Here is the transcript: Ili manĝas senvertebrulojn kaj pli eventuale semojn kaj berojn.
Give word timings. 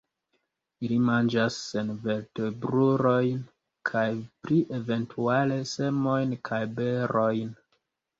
Ili 0.85 0.95
manĝas 1.07 1.57
senvertebrulojn 1.65 3.43
kaj 3.89 4.03
pli 4.47 4.57
eventuale 4.79 5.59
semojn 5.73 6.33
kaj 6.51 6.61
berojn. 6.81 7.53